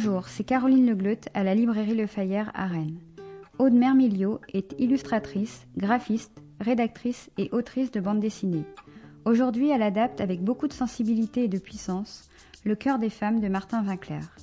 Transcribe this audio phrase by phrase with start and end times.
[0.00, 3.00] Bonjour, c'est Caroline Legleut à la librairie Le Fayère à Rennes.
[3.58, 8.62] Aude Mermilio est illustratrice, graphiste, rédactrice et autrice de bande dessinée.
[9.24, 12.30] Aujourd'hui, elle adapte avec beaucoup de sensibilité et de puissance
[12.64, 14.36] Le cœur des femmes de Martin Vinclair.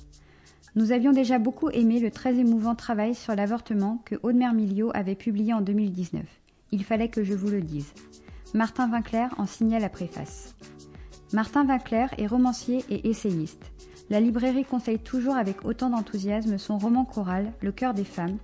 [0.74, 5.14] Nous avions déjà beaucoup aimé le très émouvant travail sur l'avortement que Aude Mermilio avait
[5.14, 6.22] publié en 2019.
[6.72, 7.94] Il fallait que je vous le dise.
[8.52, 10.54] Martin Vinclair en signait la préface.
[11.32, 13.72] Martin Vinclair est romancier et essayiste.
[14.08, 18.38] La librairie conseille toujours avec autant d'enthousiasme son roman choral Le cœur des femmes,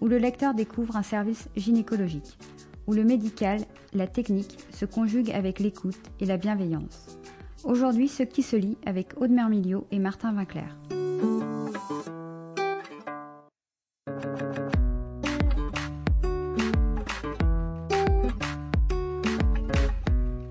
[0.00, 2.38] où le lecteur découvre un service gynécologique,
[2.86, 3.60] où le médical,
[3.92, 7.18] la technique se conjuguent avec l'écoute et la bienveillance.
[7.64, 10.76] Aujourd'hui, ce qui se lit avec Aude Mermilio et Martin Vinclair.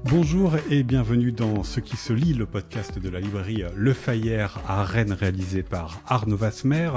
[0.09, 4.61] Bonjour et bienvenue dans Ce qui se lit, le podcast de la librairie Le Fayère
[4.65, 6.91] à Rennes réalisé par Arnaud Vasmer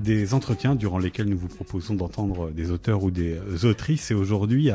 [0.00, 4.10] des entretiens durant lesquels nous vous proposons d'entendre des auteurs ou des autrices.
[4.10, 4.70] Et aujourd'hui,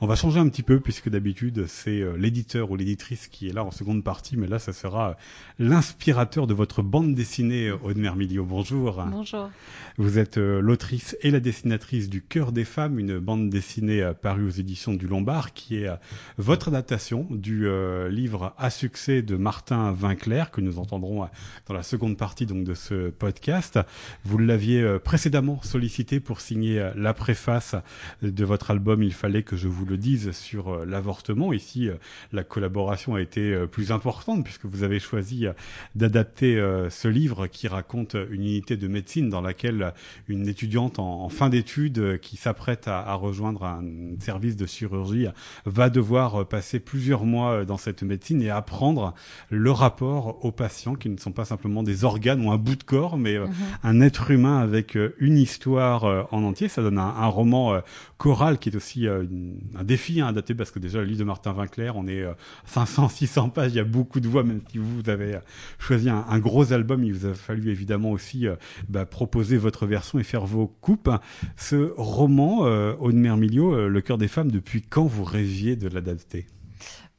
[0.00, 3.52] on va changer un petit peu puisque d'habitude c'est euh, l'éditeur ou l'éditrice qui est
[3.52, 5.16] là en seconde partie, mais là ça sera
[5.58, 8.44] l'inspirateur de votre bande dessinée, Aude Mermilio.
[8.44, 9.04] Bonjour.
[9.10, 9.50] Bonjour.
[9.98, 14.14] Vous êtes euh, l'autrice et la dessinatrice du Cœur des femmes, une bande dessinée euh,
[14.14, 15.90] parue aux éditions du Lombard, qui est
[16.38, 17.68] votre adaptation du
[18.08, 21.28] livre à succès de Martin Vinclair que nous entendrons
[21.66, 23.78] dans la seconde partie donc de ce podcast.
[24.24, 27.74] Vous l'aviez euh, précédemment sollicité pour signer euh, la préface
[28.22, 31.52] de votre album Il fallait que je vous le dise sur euh, l'avortement.
[31.52, 31.88] Ici,
[32.32, 35.46] la collaboration a été plus importante puisque vous avez choisi
[35.94, 36.56] d'adapter
[36.90, 39.92] ce livre qui raconte une unité de médecine dans laquelle
[40.28, 43.84] une étudiante en, fin d'études qui s'apprête à, rejoindre un
[44.20, 45.26] service de chirurgie
[45.64, 49.14] va devoir passer plusieurs mois dans cette médecine et apprendre
[49.50, 52.82] le rapport aux patients qui ne sont pas simplement des organes ou un bout de
[52.82, 53.48] corps, mais mm-hmm.
[53.82, 56.68] un être humain avec euh, une histoire euh, en entier.
[56.68, 57.80] Ça donne un, roman euh,
[58.18, 61.52] choral qui est aussi un défi à adapter parce que déjà le livre de Martin
[61.52, 62.24] Vinclair, on est
[62.66, 65.38] 500, 600 pages, il y a beaucoup de voix, même si vous, avez
[65.78, 68.46] choisi un, gros album, il vous a fallu évidemment aussi
[68.88, 71.10] bah, proposer votre version et faire vos coupes.
[71.56, 72.60] Ce roman,
[73.00, 76.46] Aude Mermilio, Le cœur des femmes, depuis quand vous rêviez de l'adapter?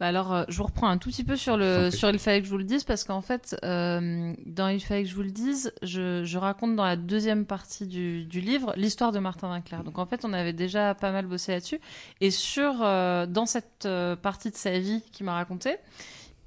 [0.02, 2.40] Bah alors, euh, je vous reprends un tout petit peu sur le sur il fallait
[2.42, 5.22] que je vous le dise parce qu'en fait, euh, dans il fallait que je vous
[5.22, 9.50] le dise, je, je raconte dans la deuxième partie du, du livre l'histoire de Martin
[9.50, 9.84] Vinclair.
[9.84, 11.80] Donc en fait, on avait déjà pas mal bossé là-dessus
[12.20, 13.88] et sur euh, dans cette
[14.24, 15.76] partie de sa vie qu'il m'a raconté,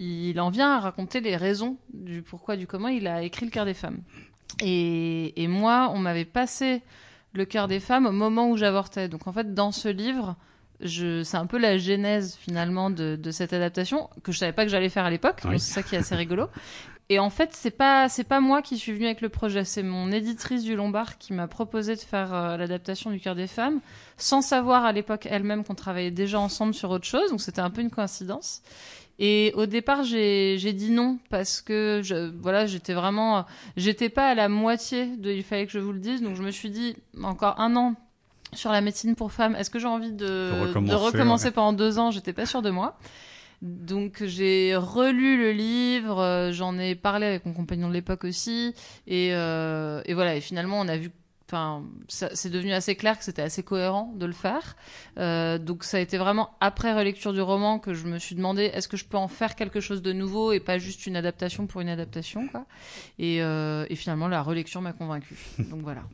[0.00, 3.52] il en vient à raconter les raisons du pourquoi du comment il a écrit le
[3.52, 4.00] cœur des femmes.
[4.64, 6.82] Et, et moi, on m'avait passé
[7.32, 9.08] le cœur des femmes au moment où j'avortais.
[9.08, 10.34] Donc en fait, dans ce livre
[10.84, 14.88] c'est un peu la genèse finalement de, cette adaptation que je savais pas que j'allais
[14.88, 15.40] faire à l'époque.
[15.42, 16.48] C'est ça qui est assez rigolo.
[17.10, 19.82] Et en fait, c'est pas c'est pas moi qui suis venue avec le projet, c'est
[19.82, 23.80] mon éditrice du Lombard qui m'a proposé de faire euh, l'adaptation du Cœur des femmes,
[24.16, 27.30] sans savoir à l'époque elle-même qu'on travaillait déjà ensemble sur autre chose.
[27.30, 28.62] Donc c'était un peu une coïncidence.
[29.18, 33.44] Et au départ, j'ai dit non parce que je, voilà, j'étais vraiment,
[33.76, 36.22] j'étais pas à la moitié de il fallait que je vous le dise.
[36.22, 37.94] Donc je me suis dit encore un an
[38.54, 39.54] sur la médecine pour femmes.
[39.56, 40.50] Est-ce que j'ai envie de,
[40.94, 42.10] recommencer, pendant deux ans?
[42.10, 42.98] J'étais pas sûre de moi.
[43.62, 48.74] Donc j'ai relu le livre, euh, j'en ai parlé avec mon compagnon de l'époque aussi,
[49.06, 50.36] et, euh, et, voilà.
[50.36, 51.10] Et finalement, on a vu
[51.46, 54.76] Enfin, c'est devenu assez clair que c'était assez cohérent de le faire.
[55.18, 58.62] Euh, donc ça a été vraiment après relecture du roman que je me suis demandé
[58.62, 61.66] est-ce que je peux en faire quelque chose de nouveau et pas juste une adaptation
[61.66, 62.64] pour une adaptation quoi.
[63.18, 65.36] Et, euh, et finalement la relecture m'a convaincu.
[65.58, 66.04] Donc voilà.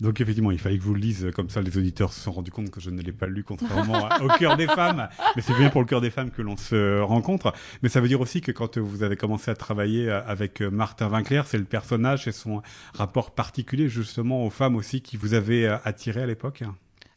[0.00, 1.62] Donc effectivement, il fallait que vous le lise comme ça.
[1.62, 4.56] Les auditeurs se sont rendus compte que je ne l'ai pas lu, contrairement au cœur
[4.56, 5.08] des femmes.
[5.34, 7.54] Mais c'est bien pour le cœur des femmes que l'on se rencontre.
[7.82, 11.46] Mais ça veut dire aussi que quand vous avez commencé à travailler avec Martin Vinclair,
[11.46, 12.62] c'est le personnage et son
[12.92, 16.64] rapport particulier justement aux femmes aussi qui vous avait euh, attiré à l'époque?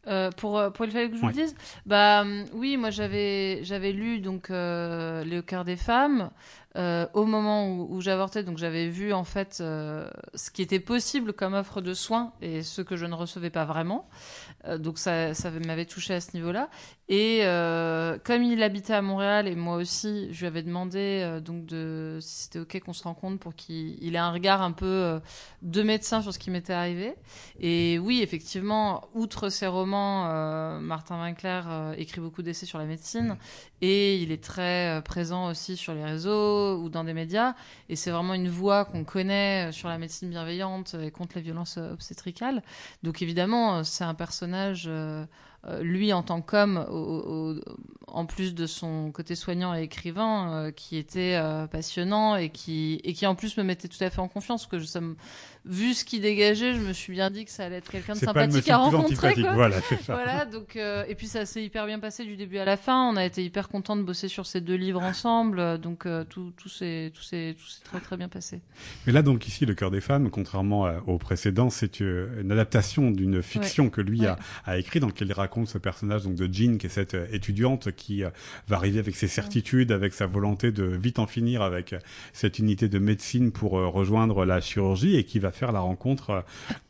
[0.07, 1.56] Euh, pour euh, pour il fallait que je vous le dise.
[1.86, 6.31] Bah oui moi j'avais j'avais lu donc euh, le cœur des femmes
[6.75, 11.33] euh, au moment où, où j'avortais, donc j'avais vu en fait ce qui était possible
[11.33, 14.07] comme offre de soins et ce que je ne recevais pas vraiment.
[14.65, 16.69] Euh, donc ça, ça m'avait touché à ce niveau-là.
[17.11, 17.41] Et
[18.23, 22.44] comme il habitait à Montréal et moi aussi, je lui avais demandé donc de si
[22.44, 25.19] c'était ok qu'on se rencontre pour qu'il ait un regard un peu
[25.63, 27.15] de médecin sur ce qui m'était arrivé.
[27.59, 31.61] Et oui, effectivement, outre ses romans, Martin Winkler
[31.97, 33.38] écrit beaucoup d'essais sur la médecine
[33.81, 37.56] et il est très présent aussi sur les réseaux ou dans des médias.
[37.89, 41.41] Et c'est vraiment une voix qu'on connaît euh, sur la médecine bienveillante et contre les
[41.41, 42.61] violences euh, obstétricales.
[43.03, 44.49] Donc évidemment, euh, c'est un personnage
[44.88, 45.25] euh,
[45.81, 46.85] lui en tant qu'homme,
[48.11, 53.00] en plus de son côté soignant et écrivain, euh, qui était euh, passionnant et qui,
[53.03, 55.00] et qui en plus me mettait tout à fait en confiance, que je, ça
[55.65, 58.19] vu ce qu'il dégageait, je me suis bien dit que ça allait être quelqu'un de
[58.19, 59.35] sympathique à rencontrer.
[59.35, 59.53] Quoi.
[59.53, 59.95] Voilà, ça.
[60.07, 63.09] voilà, donc, et puis ça s'est hyper bien passé du début à la fin.
[63.09, 66.69] On a été hyper content de bosser sur ces deux livres ensemble, donc tout, tout
[66.69, 68.61] s'est tout très très bien passé.
[69.06, 73.44] Mais là, donc ici, Le cœur des femmes, contrairement au précédent, c'est une adaptation d'une
[73.44, 76.78] fiction que lui a, a écrit dans lequel il raconte ce personnage donc de Jean,
[76.78, 78.30] qui est cette étudiante qui euh,
[78.68, 82.00] va arriver avec ses certitudes, avec sa volonté de vite en finir avec euh,
[82.34, 86.44] cette unité de médecine pour euh, rejoindre la chirurgie et qui va faire la rencontre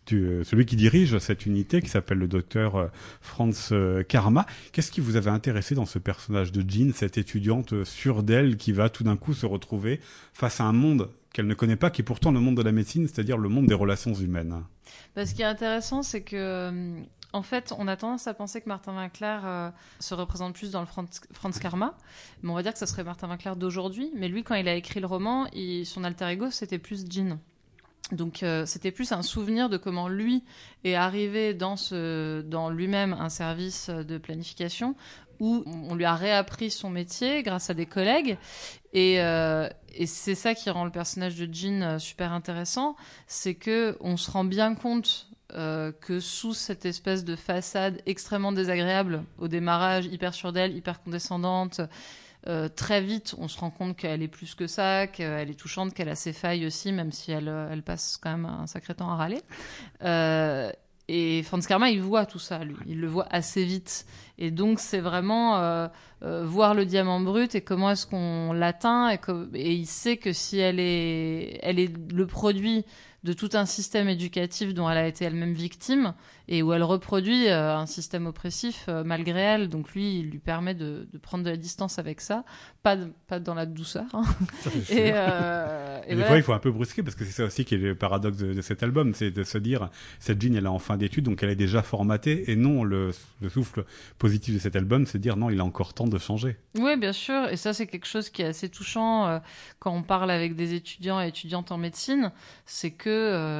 [0.07, 2.89] de celui qui dirige cette unité qui s'appelle le docteur
[3.21, 3.71] Franz
[4.07, 4.47] Karma.
[4.71, 8.71] Qu'est-ce qui vous avait intéressé dans ce personnage de Jean, cette étudiante sûre d'elle qui
[8.71, 9.99] va tout d'un coup se retrouver
[10.33, 12.71] face à un monde qu'elle ne connaît pas, qui est pourtant le monde de la
[12.71, 14.63] médecine, c'est-à-dire le monde des relations humaines?
[15.15, 16.71] Bah, ce qui est intéressant, c'est que
[17.31, 20.81] en fait, on a tendance à penser que Martin Winkler euh, se représente plus dans
[20.81, 21.95] le Franz, Karma,
[22.41, 24.11] mais on va dire que ça serait Martin Winkler d'aujourd'hui.
[24.15, 25.47] Mais lui, quand il a écrit le roman,
[25.85, 27.37] son alter ego, c'était plus Jean.
[28.11, 30.43] Donc euh, c'était plus un souvenir de comment lui
[30.83, 31.75] est arrivé dans,
[32.43, 34.95] dans lui-même un service de planification
[35.39, 38.37] où on lui a réappris son métier grâce à des collègues.
[38.93, 42.95] Et, euh, et c'est ça qui rend le personnage de Jean super intéressant,
[43.27, 48.51] c'est que on se rend bien compte euh, que sous cette espèce de façade extrêmement
[48.51, 51.81] désagréable au démarrage, hyper sûre d'elle, hyper condescendante,
[52.47, 55.95] euh, très vite, on se rend compte qu'elle est plus que ça, qu'elle est touchante,
[55.95, 59.09] qu'elle a ses failles aussi, même si elle, euh, passe quand même un sacré temps
[59.09, 59.41] à râler.
[61.07, 62.75] et Franz Karma, il voit tout ça, lui.
[62.85, 64.05] Il le voit assez vite.
[64.37, 65.89] Et donc, c'est vraiment
[66.21, 69.09] voir le diamant brut et comment est-ce qu'on l'atteint.
[69.09, 69.19] Et,
[69.55, 72.85] et, il sait que si elle est, elle est le produit
[73.23, 76.13] de tout un système éducatif dont elle a été elle-même victime
[76.47, 79.69] et où elle reproduit euh, un système oppressif euh, malgré elle.
[79.69, 82.43] Donc lui, il lui permet de, prendre de la distance avec ça,
[82.81, 84.05] pas, pas dans la douceur.
[84.13, 84.23] Hein.
[84.89, 87.75] et, euh, des fois, il faut un peu brusquer parce que c'est ça aussi qui
[87.75, 89.89] est le paradoxe de, cet album, c'est de se dire
[90.19, 92.49] cette Jean, elle est en fin d'études, donc elle est déjà formatée.
[92.49, 93.11] Et non, le,
[93.49, 93.85] souffle
[94.17, 96.57] positif de cet album, c'est de dire non, il a encore temps de changer.
[96.77, 97.47] Oui, bien sûr.
[97.49, 99.39] Et ça, c'est quelque chose qui est assez touchant
[99.77, 102.31] quand on parle avec des étudiants et étudiantes en médecine,
[102.65, 103.08] c'est que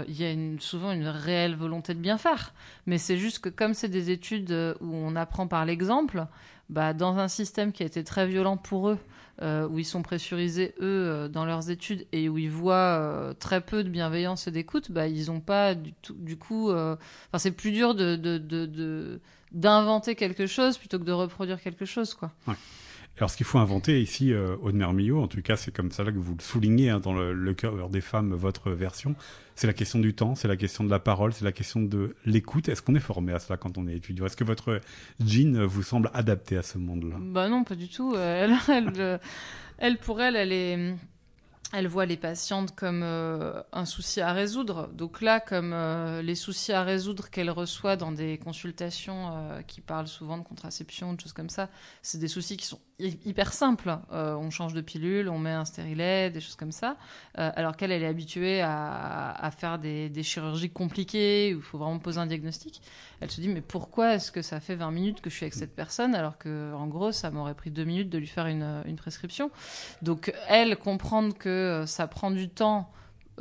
[0.07, 2.54] il y a souvent une réelle volonté de bien faire.
[2.86, 6.25] Mais c'est juste que comme c'est des études euh, où on apprend par l'exemple,
[6.69, 8.98] bah, dans un système qui a été très violent pour eux,
[9.42, 13.62] euh, où ils sont pressurisés eux euh, dans leurs études et où ils voient très
[13.62, 16.72] peu de bienveillance et d'écoute, bah, ils n'ont pas du, coup.
[17.38, 19.19] C'est plus dur de,
[19.52, 22.31] d'inventer quelque chose plutôt que de reproduire quelque chose, quoi.
[23.19, 26.12] Alors, ce qu'il faut inventer ici, euh, Aude en tout cas, c'est comme ça là
[26.13, 29.13] que vous le soulignez hein, dans le, cœur des femmes, votre version,
[29.56, 32.16] c'est la question du temps, c'est la question de la parole, c'est la question de
[32.25, 32.69] l'écoute.
[32.69, 34.25] Est-ce qu'on est formé à cela quand on est étudiant?
[34.25, 34.80] Est-ce que votre
[35.19, 37.18] jean vous semble adapté à ce monde-là?
[37.19, 38.16] Bah non, pas du tout.
[38.16, 39.19] Elle, elle,
[39.80, 40.95] elle, pour elle, elle est
[41.71, 44.89] elle voit les patientes comme euh, un souci à résoudre.
[44.94, 49.80] Donc là, comme euh, les soucis à résoudre qu'elle reçoit dans des consultations euh, qui
[49.81, 51.69] parlent souvent de contraception, de choses comme ça,
[52.01, 53.98] c'est des soucis qui sont hyper simples.
[54.12, 56.98] on change de pilule, on met un stérilet, des choses comme ça.
[57.33, 62.19] alors qu'elle, elle est habituée à, faire des, chirurgies compliquées où il faut vraiment poser
[62.19, 62.81] un diagnostic.
[63.21, 65.54] Elle se dit, mais pourquoi est-ce que ça fait 20 minutes que je suis avec
[65.54, 68.83] cette personne alors que, en gros, ça m'aurait pris deux minutes de lui faire une,
[68.85, 69.49] une prescription?
[70.02, 72.92] Donc elle, comprendre que euh, ça prend du temps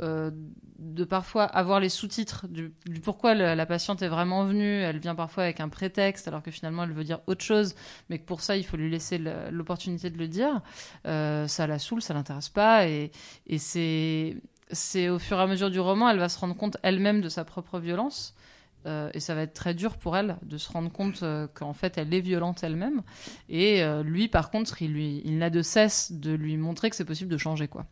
[0.01, 0.31] euh,
[0.77, 2.71] de parfois avoir les sous-titres du,
[3.03, 4.79] pourquoi la, patiente est vraiment venue.
[4.81, 7.75] Elle vient parfois avec un prétexte alors que finalement elle veut dire autre chose,
[8.09, 9.17] mais que pour ça il faut lui laisser
[9.51, 10.61] l'opportunité de le dire.
[11.05, 13.11] Euh, ça la saoule, ça l'intéresse pas et,
[13.45, 14.37] et c'est
[14.71, 17.27] c'est au fur et à mesure du roman, elle va se rendre compte elle-même de
[17.27, 18.35] sa propre violence.
[18.85, 22.13] Et ça va être très dur pour elle de se rendre compte qu'en fait elle
[22.13, 23.01] est violente elle-même.
[23.49, 27.05] Et lui, par contre, il, lui, il n'a de cesse de lui montrer que c'est
[27.05, 27.67] possible de changer.
[27.67, 27.85] quoi.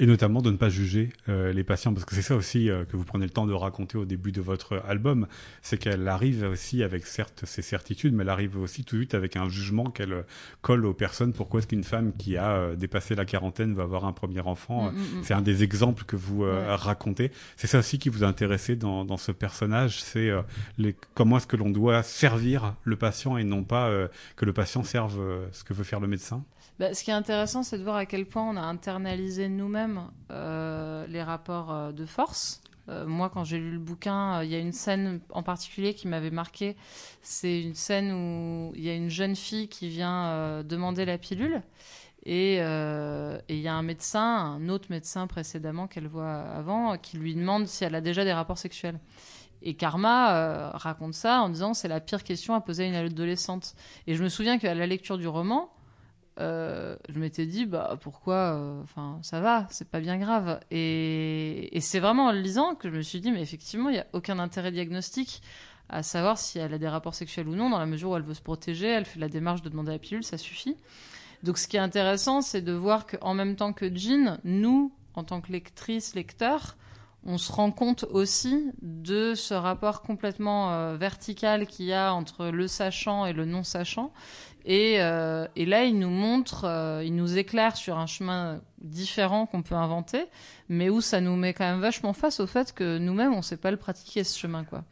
[0.00, 2.84] Et notamment de ne pas juger euh, les patients, parce que c'est ça aussi euh,
[2.84, 5.26] que vous prenez le temps de raconter au début de votre album,
[5.60, 9.14] c'est qu'elle arrive aussi avec certes ses certitudes, mais elle arrive aussi tout de suite
[9.14, 10.22] avec un jugement qu'elle euh,
[10.62, 11.32] colle aux personnes.
[11.32, 14.94] Pourquoi est-ce qu'une femme qui a dépassé la quarantaine va avoir un premier enfant mm,
[14.94, 15.22] mm, mm.
[15.24, 17.32] C'est un des exemples que vous racontez.
[17.56, 20.30] C'est ça aussi qui vous a intéressé dans, dans ce personnage, c'est
[21.14, 23.90] comment est-ce que l'on doit servir le patient et non pas
[24.36, 25.20] que le patient serve
[25.52, 26.44] ce que veut faire le médecin?
[26.78, 30.02] Bah, ce qui est intéressant, c'est de voir à quel point on a internalisé nous-mêmes
[30.30, 32.62] euh, les rapports euh, de force.
[32.88, 36.06] Euh, moi, quand j'ai lu le bouquin, il y a une scène en particulier qui
[36.06, 36.76] m'avait marqué.
[37.20, 41.62] C'est une scène où il y a une jeune fille qui vient demander la pilule.
[42.24, 47.34] Et il y a un médecin, un autre médecin précédemment qu'elle voit avant, qui lui
[47.34, 48.98] demande si elle a déjà des rapports sexuels.
[49.60, 53.74] Et Karma raconte ça en disant c'est la pire question à poser à une adolescente.
[54.06, 55.70] Et je me souviens qu'à la lecture du roman,
[56.40, 60.60] euh, je m'étais dit bah pourquoi euh, enfin ça va c'est pas bien grave.
[60.70, 64.00] Et, c'est vraiment en le lisant que je me suis dit mais effectivement il y
[64.00, 65.42] a aucun intérêt diagnostique
[65.88, 68.22] à savoir si elle a des rapports sexuels ou non dans la mesure où elle
[68.22, 70.76] veut se protéger elle fait la démarche de demander la pilule ça suffit.
[71.42, 75.24] Donc ce qui est intéressant c'est de voir qu'en même temps que Jean nous en
[75.24, 76.76] tant que lectrice lecteur
[77.24, 82.46] on se rend compte aussi de ce rapport complètement euh, vertical qu'il y a entre
[82.46, 84.12] le sachant et le non sachant
[84.68, 89.62] euh, et, là, il nous montre, euh, il nous éclaire sur un chemin différent qu'on
[89.62, 90.26] peut inventer,
[90.68, 93.42] mais où ça nous met quand même vachement face au fait que nous-mêmes, on ne
[93.42, 94.84] sait pas le pratiquer, ce chemin, quoi.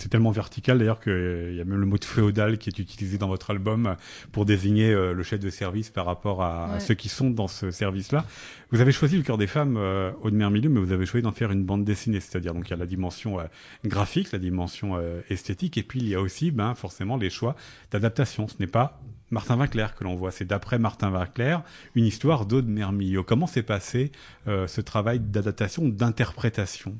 [0.00, 3.18] C'est tellement vertical d'ailleurs qu'il y a même le mot de féodal qui est utilisé
[3.18, 3.96] dans votre album
[4.32, 7.70] pour désigner euh, le chef de service par rapport à, ceux qui sont dans ce
[7.70, 8.24] service-là.
[8.70, 11.22] Vous avez choisi le cœur des femmes euh, au mer milieu, mais vous avez choisi
[11.22, 13.44] d'en faire une bande dessinée, c'est-à-dire donc il y a la dimension euh,
[13.84, 17.54] graphique, la dimension esthétique, et puis il y a aussi ben, forcément les choix
[17.90, 18.48] d'adaptation.
[18.48, 20.30] Ce n'est pas Martin Vinclair que l'on voit.
[20.30, 21.62] C'est d'après Martin Vinclair
[21.94, 23.22] une histoire d'Aude Mermillot.
[23.22, 24.12] Comment s'est passé
[24.46, 26.98] ce travail d'adaptation, d'interprétation?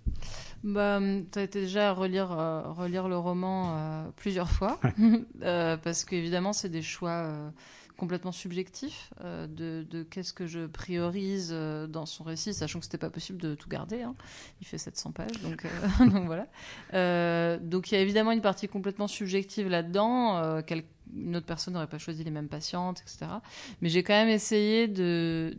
[0.63, 1.01] Bah,
[1.33, 4.79] tu as été déjà à relire, euh, relire le roman euh, plusieurs fois,
[5.43, 7.33] euh, parce qu'évidemment, c'est des choix
[7.97, 11.55] complètement subjectifs de, de qu'est-ce que je priorise
[11.89, 14.01] dans son récit, sachant que c'était pas possible de tout garder.
[14.01, 14.15] Hein.
[14.63, 15.67] Il fait 700 pages, donc,
[16.11, 17.59] donc voilà.
[17.59, 20.63] donc il y a évidemment une partie complètement subjective là-dedans.
[21.15, 23.31] une autre personne n'aurait pas choisi les mêmes patientes, etc.
[23.83, 25.55] Mais j'ai quand même essayé de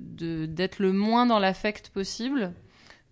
[0.48, 2.53] d'être le moins dans l'affect possible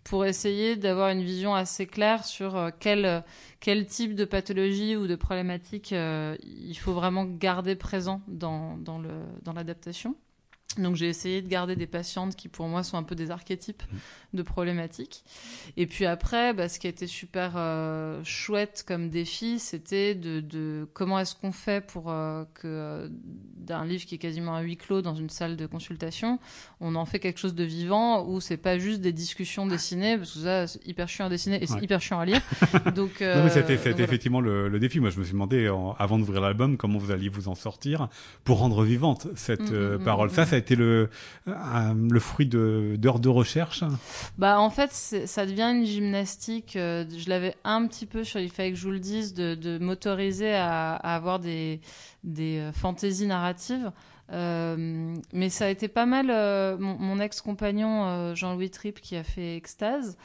[0.10, 3.24] pour essayer d'avoir une vision assez claire sur euh, quel,
[3.60, 9.54] quel type de pathologie ou de problématique euh, il faut vraiment garder présent dans, dans
[9.54, 10.16] l'adaptation.
[10.78, 13.82] Donc j'ai essayé de garder des patientes qui pour moi sont un peu des archétypes
[13.82, 14.38] mmh.
[14.38, 15.24] de problématiques.
[15.78, 20.42] Et puis après, bah, ce qui a été super euh, chouette comme défi, c'était de,
[20.42, 23.10] de, comment est-ce qu'on fait pour euh, que euh,
[23.58, 26.40] d'un livre qui est quasiment à huis clos dans une salle de consultation,
[26.82, 30.34] on en fait quelque chose de vivant où c'est pas juste des discussions dessinées parce
[30.34, 32.42] que ça c'est hyper chiant à dessiner et c'est hyper chiant à lire.
[32.96, 33.74] Donc c'était
[34.04, 35.00] effectivement le, le, défi.
[35.00, 38.08] Moi je me suis demandé avant d'ouvrir l'album comment vous alliez vous en sortir
[38.44, 40.30] pour rendre vivante cette mmh, mmh, parole.
[40.30, 41.10] Ça été le,
[41.46, 43.84] le fruit d'heures de, recherche
[44.38, 46.76] Bah en fait, ça devient une gymnastique.
[46.76, 49.56] Euh, je l'avais un petit peu sur il fallait que je vous le dise de,
[49.56, 51.82] de m'autoriser à, avoir des,
[52.24, 53.92] des euh, fantaisies narratives.
[54.32, 56.28] Euh, mais ça a été pas mal
[56.80, 60.18] mon, ex-compagnon Jean-Louis Tripp qui a fait Extase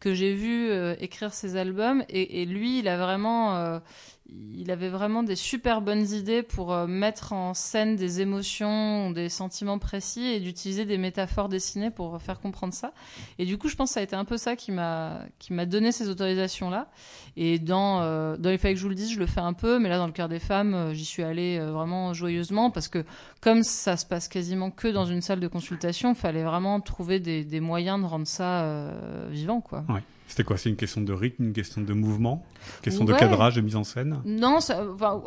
[0.00, 0.68] que j'ai vu
[0.98, 3.80] écrire ses albums et, lui il a vraiment
[4.28, 9.28] il avait vraiment des super bonnes idées pour euh, mettre en scène des émotions, des
[9.28, 12.92] sentiments précis et d'utiliser des métaphores dessinées pour faire comprendre ça.
[13.38, 15.52] Et du coup, je pense que ça a été un peu ça qui m'a qui
[15.52, 16.88] m'a donné ces autorisations là.
[17.36, 19.52] Et dans euh, dans les faits que je vous le dise, je le fais un
[19.52, 22.88] peu, mais là dans le cœur des femmes, euh, j'y suis allée vraiment joyeusement parce
[22.88, 23.04] que
[23.40, 27.18] comme ça se passe quasiment que dans une salle de consultation, il fallait vraiment trouver
[27.20, 28.92] des, moyens de rendre ça
[29.30, 29.84] vivant, quoi.
[30.32, 32.42] C'était quoi C'est une question de rythme, une question de mouvement,
[32.78, 34.22] une question de cadrage, de mise en scène?
[34.24, 34.60] Non,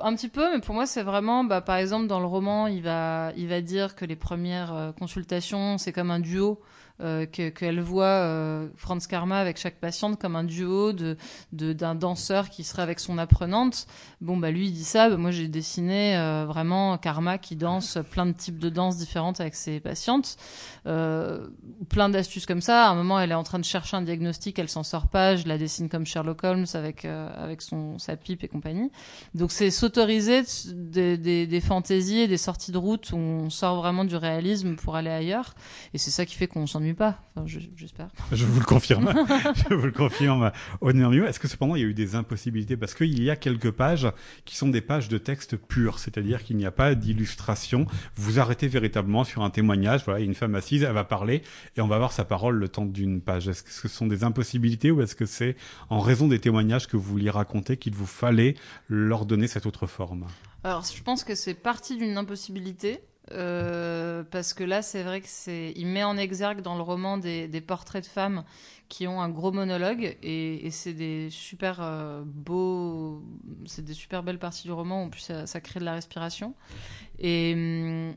[0.01, 2.81] un petit peu, mais pour moi c'est vraiment, bah, par exemple dans le roman, il
[2.81, 6.59] va, il va dire que les premières euh, consultations c'est comme un duo
[7.01, 11.17] euh, qu'elle voit euh, Franz Karma avec chaque patiente comme un duo de
[11.51, 13.87] d'un danseur qui serait avec son apprenante.
[14.21, 17.97] Bon bah lui il dit ça, bah, moi j'ai dessiné euh, vraiment Karma qui danse
[18.11, 20.37] plein de types de danses différentes avec ses patientes,
[20.87, 21.47] euh,
[21.89, 22.87] plein d'astuces comme ça.
[22.87, 25.35] À un moment elle est en train de chercher un diagnostic, elle s'en sort pas,
[25.35, 28.91] je la dessine comme Sherlock Holmes avec avec son sa pipe et compagnie.
[29.33, 33.75] Donc c'est s'autoriser des, des, des fantaisies et des sorties de route où on sort
[33.77, 35.55] vraiment du réalisme pour aller ailleurs.
[35.93, 37.19] Et c'est ça qui fait qu'on s'en pas.
[37.45, 38.09] j'espère.
[38.31, 39.13] Je vous le confirme.
[39.69, 40.51] je vous le confirme.
[40.81, 41.27] mieux.
[41.27, 42.77] Est-ce que cependant il y a eu des impossibilités?
[42.77, 44.07] Parce qu'il y a quelques pages
[44.45, 47.85] qui sont des pages de texte pur, c'est-à-dire qu'il n'y a pas d'illustration.
[48.15, 50.03] Vous arrêtez véritablement sur un témoignage.
[50.05, 51.41] Voilà, une femme assise, elle va parler
[51.75, 53.47] et on va voir sa parole le temps d'une page.
[53.47, 55.55] Est-ce que ce sont des impossibilités ou est-ce que c'est
[55.89, 58.55] en raison des témoignages que vous vouliez raconter qu'il vous fallait
[58.89, 60.27] leur donner cette autre forme?
[60.63, 63.01] Alors, je pense que c'est partie d'une impossibilité.
[63.31, 67.17] Euh, parce que là, c'est vrai que c'est, il met en exergue dans le roman
[67.17, 68.43] des, portraits de femmes
[68.87, 73.23] qui ont un gros monologue et, c'est des super euh, beaux,
[73.65, 75.03] c'est des super belles parties du roman.
[75.03, 76.53] En plus, ça, crée de la respiration.
[77.19, 78.15] Et, hum,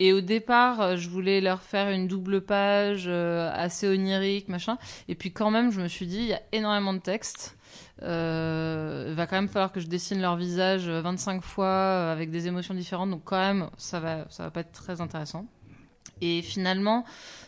[0.00, 4.78] et au départ, je voulais leur faire une double page euh, assez onirique, machin.
[5.08, 7.56] Et puis quand même, je me suis dit, il y a énormément de textes.
[8.02, 12.30] Euh, il va quand même falloir que je dessine leur visage 25 fois euh, avec
[12.30, 15.46] des émotions différentes, donc quand même ça va ça va pas être très intéressant.
[16.22, 17.04] Et finalement,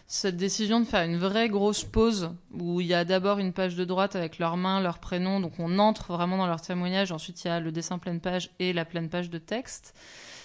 [0.06, 3.76] cette décision de faire une vraie grosse pause, où il y a d'abord une page
[3.76, 7.44] de droite avec leurs mains, leurs prénoms, donc on entre vraiment dans leur témoignage, ensuite
[7.44, 9.94] il y a le dessin pleine page et la pleine page de texte.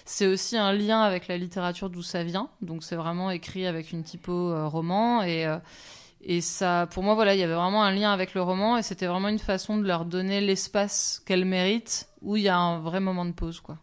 [0.04, 3.92] C'est aussi un lien avec la littérature d'où ça vient, donc c'est vraiment écrit avec
[3.92, 5.58] une typo euh, roman, et, euh,
[6.20, 8.82] et ça, pour moi, voilà, il y avait vraiment un lien avec le roman, et
[8.82, 12.80] c'était vraiment une façon de leur donner l'espace qu'elles méritent, où il y a un
[12.80, 13.78] vrai moment de pause, quoi.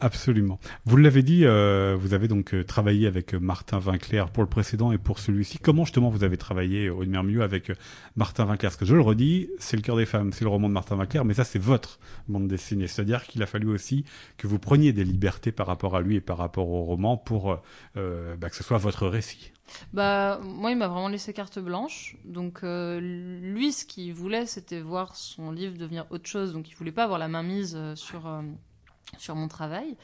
[0.00, 0.58] Absolument.
[0.86, 4.48] Vous l'avez dit, euh, vous avez donc euh, travaillé avec euh, Martin Vinclair pour le
[4.48, 5.58] précédent et pour celui-ci.
[5.58, 7.70] Comment justement vous avez travaillé au mieux avec
[8.16, 8.70] Martin Vinclair?
[8.70, 10.96] Parce que je le redis, c'est le cœur des femmes, c'est le roman de Martin
[10.96, 12.86] Vinclair, mais ça c'est votre bande dessinée.
[12.86, 14.04] C'est-à-dire qu'il a fallu aussi
[14.38, 17.60] que vous preniez des libertés par rapport à lui et par rapport au roman pour
[17.94, 19.52] bah, que ce soit votre récit.
[19.92, 22.16] Bah, moi, il m'a vraiment laissé carte blanche.
[22.24, 26.54] Donc, lui, ce qu'il voulait, c'était voir son livre devenir autre chose.
[26.54, 28.26] Donc, il voulait pas avoir la main mise sur
[29.18, 29.96] sur mon travail.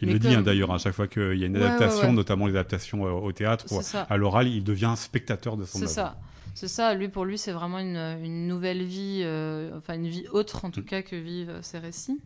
[0.00, 2.54] Il le dit hein, d'ailleurs à chaque fois qu'il y a une adaptation, notamment les
[2.54, 5.88] adaptations euh, au théâtre ou à l'oral, il devient spectateur de son œuvre.
[5.88, 6.18] C'est ça.
[6.54, 6.94] C'est ça.
[6.94, 10.70] Lui, pour lui, c'est vraiment une, une, nouvelle vie, euh, enfin une vie autre en
[10.70, 10.84] tout mm.
[10.84, 12.20] cas que vivent ses récits.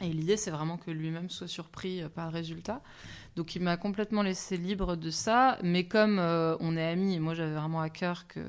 [0.00, 2.82] Et l'idée, c'est vraiment que lui-même soit surpris euh, par le résultat.
[3.36, 5.58] Donc, il m'a complètement laissé libre de ça.
[5.62, 8.40] Mais comme on est amis, et moi, j'avais vraiment à cœur que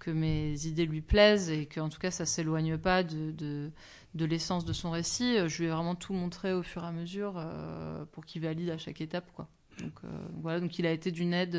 [0.00, 3.70] que mes idées lui plaisent et qu'en tout cas, ça s'éloigne pas de, de
[4.14, 5.36] de l'essence de son récit.
[5.36, 8.42] Euh, je lui ai vraiment tout montré au fur et à mesure euh, pour qu'il
[8.42, 9.30] valide à chaque étape.
[9.34, 9.48] Quoi.
[9.80, 10.08] Donc, euh,
[10.42, 11.58] voilà, donc il a été d'une aide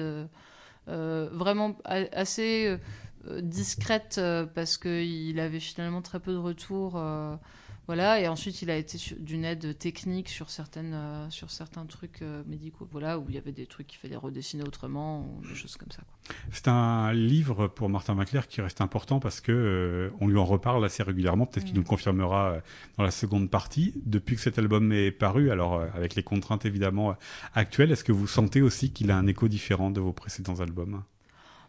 [0.88, 2.77] vraiment assez
[3.39, 4.20] discrète
[4.53, 7.01] parce qu'il avait finalement très peu de retours
[7.91, 12.21] voilà, et ensuite il a été d'une aide technique sur certaines, euh, sur certains trucs
[12.21, 15.55] euh, médicaux, voilà, où il y avait des trucs qu'il fallait redessiner autrement, ou des
[15.55, 16.01] choses comme ça.
[16.53, 20.45] C'est un livre pour Martin Maclair qui reste important parce que euh, on lui en
[20.45, 21.45] reparle assez régulièrement.
[21.45, 21.79] Peut-être qu'il mm.
[21.79, 22.60] nous le confirmera
[22.98, 23.93] dans la seconde partie.
[24.05, 27.17] Depuis que cet album est paru, alors avec les contraintes évidemment
[27.55, 31.03] actuelles, est-ce que vous sentez aussi qu'il a un écho différent de vos précédents albums?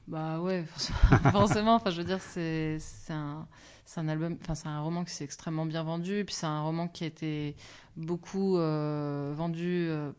[0.07, 0.67] Bah ouais,
[1.33, 1.75] forcément.
[1.75, 2.79] enfin, je veux dire, c'est
[3.11, 3.49] un
[3.85, 6.63] c'est un album, enfin c'est un roman qui s'est extrêmement bien vendu, puis c'est un
[6.63, 7.57] roman qui a été
[7.97, 10.13] beaucoup euh, vendu, euh,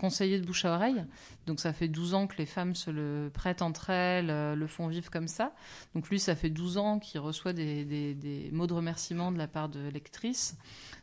[0.00, 1.04] conseillé de bouche à oreille.
[1.46, 4.66] Donc ça fait 12 ans que les femmes se le prêtent entre elles, euh, le
[4.66, 5.52] font vivre comme ça.
[5.94, 9.38] Donc lui, ça fait 12 ans qu'il reçoit des, des, des, mots de remerciement de
[9.38, 10.56] la part de lectrices.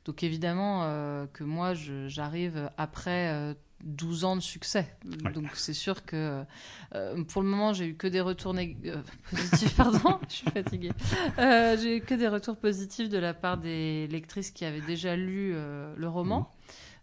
[0.05, 0.83] Donc évidemment
[1.33, 4.95] que moi, j'arrive après 12 ans de succès.
[5.33, 6.43] Donc c'est sûr que
[6.95, 8.95] euh, pour le moment, j'ai eu que des retours euh,
[9.29, 9.75] positifs.
[9.75, 10.91] Pardon, je suis fatiguée.
[11.37, 15.15] Euh, j'ai eu que des retours positifs de la part des lectrices qui avaient déjà
[15.15, 16.51] lu le roman.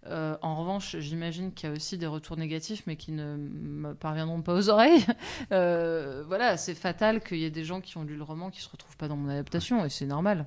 [0.07, 0.37] Mhm.
[0.43, 4.43] en revanche, j'imagine qu'il y a aussi des retours négatifs, mais qui ne me parviendront
[4.43, 5.05] pas aux oreilles.
[5.51, 8.69] voilà, c'est fatal qu'il y ait des gens qui ont lu le roman qui se
[8.69, 10.47] retrouvent pas dans mon adaptation, et c'est normal.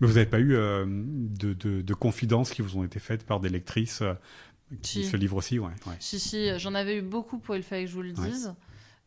[0.00, 3.40] Mais vous n'avez pas eu de, de, de, confidences qui vous ont été faites par
[3.40, 4.02] des lectrices
[4.82, 5.70] ce livre aussi, ouais.
[6.00, 8.54] Si, si, j'en avais eu beaucoup pour Il fallait que je vous le dise.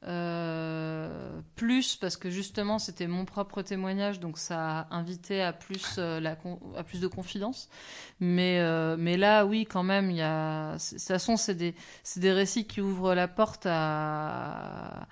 [0.04, 5.96] Euh, plus parce que justement c'était mon propre témoignage donc ça a invité à plus
[5.98, 6.38] euh, la
[6.78, 7.68] à plus de confidence
[8.20, 11.74] mais euh, mais là oui quand même il y a de toute façon c'est des
[12.04, 15.08] c'est des récits qui ouvrent la porte à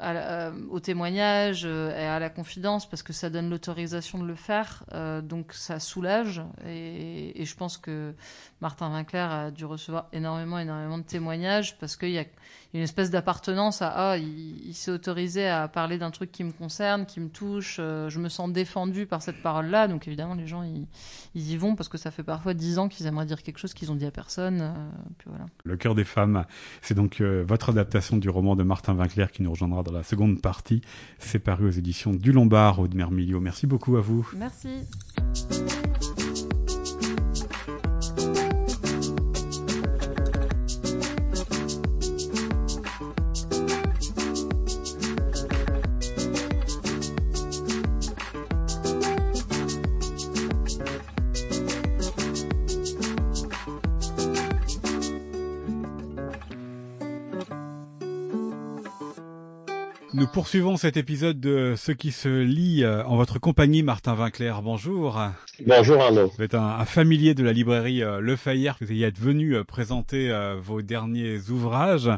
[0.00, 4.34] euh, au témoignage euh, et à la confidence parce que ça donne l'autorisation de le
[4.34, 6.42] faire, euh, donc ça soulage.
[6.66, 8.14] Et, et, je pense que
[8.62, 12.24] Martin Winkler a dû recevoir énormément, énormément de témoignages parce qu'il y a
[12.74, 17.04] une espèce d'appartenance à ah, il, s'est autorisé à parler d'un truc qui me concerne,
[17.04, 19.88] qui me touche, je me sens défendu par cette parole-là.
[19.88, 20.86] Donc évidemment, les gens ils,
[21.34, 23.92] y vont parce que ça fait parfois dix ans qu'ils aimeraient dire quelque chose qu'ils
[23.92, 24.72] ont dit à personne.
[25.18, 25.46] puis voilà.
[25.64, 26.46] Le cœur des femmes,
[26.80, 30.40] c'est donc votre adaptation du roman de Martin Winkler qui nous rejoindra dans la seconde
[30.40, 30.80] partie.
[31.18, 33.40] C'est paru aux éditions du Lombard, Aude Milieu.
[33.40, 34.28] Merci beaucoup à vous.
[34.36, 34.68] Merci.
[60.14, 64.60] Nous poursuivons cet épisode de Ce qui se lit euh, en votre compagnie, Martin Vinclair.
[64.60, 65.18] Bonjour.
[65.66, 66.30] Bonjour Arnaud.
[66.36, 68.76] Vous êtes un, familier de la librairie euh, Le Fayère.
[68.82, 72.10] Vous y êtes venu euh, présenter vos derniers ouvrages.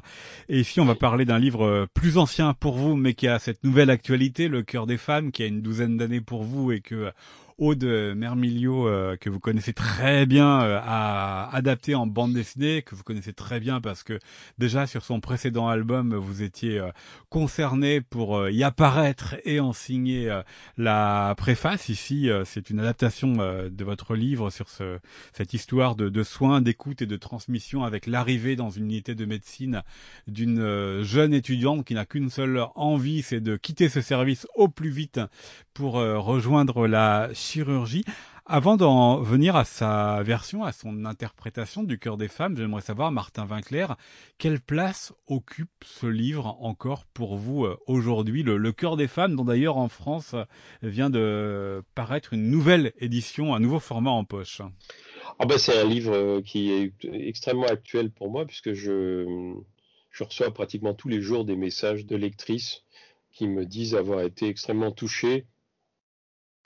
[0.49, 3.63] Et ici, on va parler d'un livre plus ancien pour vous, mais qui a cette
[3.63, 7.13] nouvelle actualité, Le cœur des femmes, qui a une douzaine d'années pour vous et que
[7.59, 8.85] Aude Mermilio,
[9.21, 13.81] que vous connaissez très bien, a adapté en bande dessinée, que vous connaissez très bien
[13.81, 14.19] parce que
[14.59, 16.83] déjà sur son précédent album, vous étiez
[17.29, 20.41] concerné pour y apparaître et en signer
[20.77, 21.89] la préface.
[21.89, 24.99] Ici, c'est une adaptation de votre livre sur ce,
[25.33, 29.25] cette histoire de, de soins, d'écoute et de transmission avec l'arrivée dans une unité de
[29.25, 29.83] médecine
[30.27, 34.91] d'une jeune étudiante qui n'a qu'une seule envie, c'est de quitter ce service au plus
[34.91, 35.21] vite
[35.73, 38.05] pour euh, rejoindre la chirurgie.
[38.47, 43.11] Avant d'en venir à sa version, à son interprétation du cœur des femmes, j'aimerais savoir,
[43.11, 43.87] Martin Winkler,
[44.37, 48.43] quelle place occupe ce livre encore pour vous euh, aujourd'hui?
[48.43, 50.35] Le, cœur des femmes, dont d'ailleurs en France
[50.83, 54.61] vient de paraître une nouvelle édition, un nouveau format en poche.
[55.39, 59.55] Ah ben c'est un livre euh, qui est extrêmement actuel pour moi puisque je,
[60.11, 62.83] je reçois pratiquement tous les jours des messages de lectrices
[63.33, 65.47] qui me disent avoir été extrêmement touchées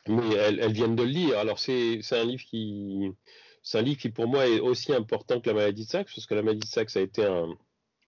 [0.09, 1.39] mais elles, viennent de le lire.
[1.39, 3.11] Alors c'est un livre qui
[3.63, 6.27] c'est un livre qui pour moi est aussi important que la maladie de Saxe parce
[6.27, 7.49] que la maladie de Saxe a été un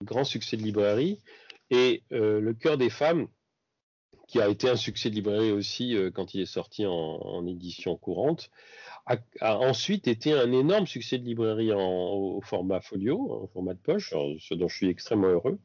[0.03, 1.21] grand succès de librairie
[1.71, 3.29] et euh, le cœur des femmes
[4.27, 7.97] qui a été un succès de librairie aussi euh, quand il est sorti en, édition
[7.97, 8.51] courante
[9.07, 14.15] a, ensuite été un énorme succès de librairie au format folio, en format de poche,
[14.39, 15.59] ce dont je suis extrêmement heureux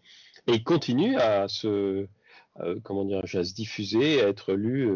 [0.47, 2.07] et continue à se
[2.61, 4.87] euh, comment dire, à se diffuser, à être lu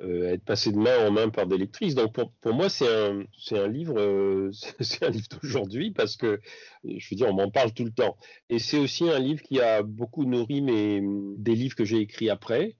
[0.00, 1.94] euh, être passé de main en main par des lectrices.
[1.94, 6.40] Donc pour, moi, c'est un, un livre, euh, c'est livre d'aujourd'hui parce que,
[6.84, 8.16] je veux dire, on m'en parle tout le temps.
[8.48, 11.02] Et c'est aussi un livre qui a beaucoup nourri mes,
[11.36, 12.76] des livres que j'ai écrits après.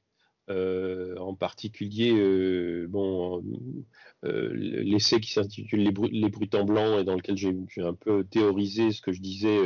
[0.51, 3.45] Euh, en particulier, euh, bon,
[4.25, 7.53] euh, l'essai qui s'intitule les, les Brutants blancs et dans lequel j'ai
[7.83, 9.59] un peu théorisé ce que je disais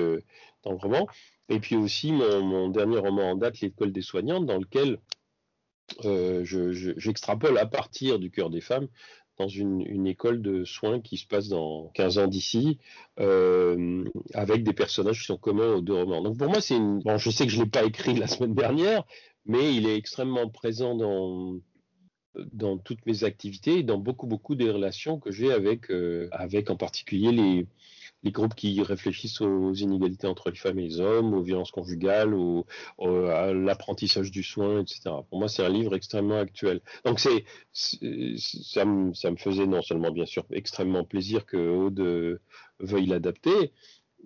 [0.65, 1.07] dans le roman.
[1.53, 4.99] Et puis aussi mon, dernier roman en date, L'école des soignantes, dans lequel
[6.07, 8.89] euh, j'extrapole à partir du cœur des femmes
[9.39, 12.79] dans une, école de soins qui se passe dans 15 ans d'ici,
[13.19, 16.23] euh, avec des personnages qui sont communs aux deux romans.
[16.23, 17.01] Donc pour moi, c'est une...
[17.01, 19.05] Bon, je sais que je ne l'ai pas écrit la semaine dernière,
[19.45, 21.59] mais il est extrêmement présent dans,
[22.53, 26.71] dans toutes mes activités et dans beaucoup, beaucoup des relations que j'ai avec, euh, avec
[26.71, 27.67] en particulier les,
[28.23, 32.35] les groupes qui réfléchissent aux inégalités entre les femmes et les hommes, aux violences conjugales,
[32.35, 32.67] au,
[32.99, 35.01] à l'apprentissage du soin, etc.
[35.29, 36.81] Pour moi, c'est un livre extrêmement actuel.
[37.05, 42.41] Donc, c'est, ça, me, ça me faisait non seulement, bien sûr, extrêmement plaisir que Aude
[42.81, 43.73] veuille l'adapter,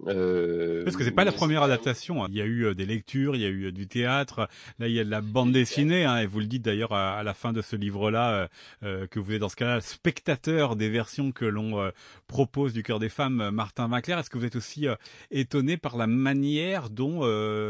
[0.06, 2.24] euh, Parce que c'est pas la première adaptation.
[2.24, 2.28] Hein.
[2.30, 4.48] Il y a eu euh, des lectures, il y a eu euh, du théâtre.
[4.78, 6.04] Là, il y a de la bande dessinée.
[6.04, 8.48] Hein, et vous le dites d'ailleurs à, la fin de ce livre-là
[8.82, 11.90] que vous êtes dans ce cas-là spectateur des versions que l'on
[12.26, 13.50] propose du cœur des femmes.
[13.50, 14.86] Martin Winkler, est-ce que vous êtes aussi
[15.30, 17.20] étonné par la manière dont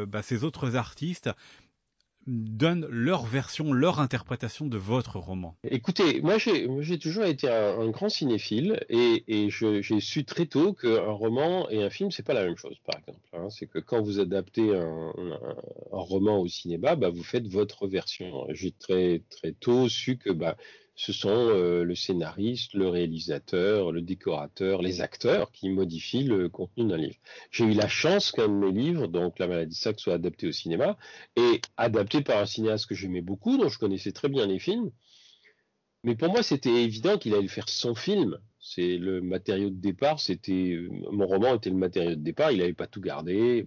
[0.06, 1.30] bah, ces autres artistes
[2.26, 8.08] donnent leur version, leur interprétation de votre roman Écoutez, moi j'ai toujours été un, grand
[8.08, 12.44] cinéphile et, et j'ai su très tôt qu'un roman et un film c'est pas la
[12.44, 13.20] même chose par exemple.
[13.32, 13.48] Hein.
[13.50, 15.38] C'est que quand vous adaptez un, un,
[15.92, 18.46] roman au cinéma, bah, vous faites votre version.
[18.50, 20.56] J'ai très très tôt su que bah,
[20.96, 26.88] ce sont euh, le scénariste, le réalisateur, le décorateur, les acteurs qui modifient le contenu
[26.88, 27.16] d'un livre.
[27.50, 30.52] J'ai eu la chance qu'un de mes livres, donc La maladie Sac, soit adapté au
[30.52, 30.96] cinéma
[31.36, 34.90] et adapté par un cinéaste que j'aimais beaucoup, dont je connaissais très bien les films.
[36.02, 38.38] Mais pour moi, c'était évident qu'il allait faire son film.
[38.58, 40.18] C'est le matériau de départ.
[40.18, 40.78] C'était
[41.12, 42.52] mon roman était le matériau de départ.
[42.52, 43.66] Il n'avait pas tout gardé.